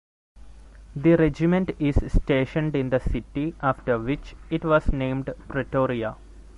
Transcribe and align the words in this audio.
The 0.95 1.13
Regiment 1.15 1.69
is 1.77 1.95
stationed 2.11 2.75
in 2.75 2.89
the 2.89 2.99
city 2.99 3.53
after 3.61 3.99
which 3.99 4.35
it 4.49 4.65
was 4.65 4.91
named, 4.91 5.31
Pretoria. 5.47 6.15